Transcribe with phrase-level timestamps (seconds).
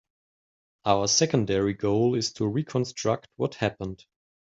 [0.83, 4.03] Our secondary goal is to reconstruct what happened.